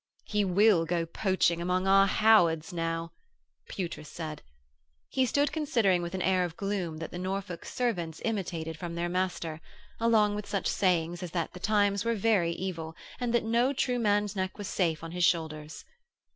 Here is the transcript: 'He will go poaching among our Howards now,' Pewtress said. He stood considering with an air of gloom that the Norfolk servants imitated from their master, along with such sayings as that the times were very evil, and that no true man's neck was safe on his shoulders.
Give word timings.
'He 0.25 0.43
will 0.43 0.83
go 0.85 1.05
poaching 1.05 1.61
among 1.61 1.85
our 1.85 2.07
Howards 2.07 2.73
now,' 2.73 3.11
Pewtress 3.69 4.09
said. 4.09 4.41
He 5.09 5.27
stood 5.27 5.51
considering 5.51 6.01
with 6.01 6.15
an 6.15 6.23
air 6.23 6.43
of 6.43 6.57
gloom 6.57 6.97
that 6.97 7.11
the 7.11 7.19
Norfolk 7.19 7.63
servants 7.65 8.19
imitated 8.25 8.79
from 8.79 8.95
their 8.95 9.09
master, 9.09 9.61
along 9.99 10.33
with 10.33 10.47
such 10.47 10.65
sayings 10.65 11.21
as 11.21 11.29
that 11.33 11.53
the 11.53 11.59
times 11.59 12.03
were 12.03 12.15
very 12.15 12.51
evil, 12.53 12.95
and 13.19 13.31
that 13.35 13.43
no 13.43 13.73
true 13.73 13.99
man's 13.99 14.35
neck 14.35 14.57
was 14.57 14.67
safe 14.67 15.03
on 15.03 15.11
his 15.11 15.23
shoulders. 15.23 15.85